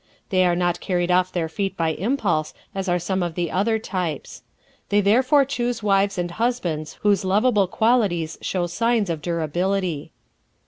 [0.29, 3.77] They are not carried off their feet by impulse as are some of the other
[3.77, 4.41] types.
[4.89, 10.11] They therefore choose wives and husbands whose lovable qualities show signs of durability.